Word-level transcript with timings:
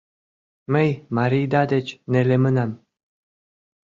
—Мый 0.73 0.89
марийда 1.15 1.61
деч 1.73 1.87
нелемынам... 2.11 2.71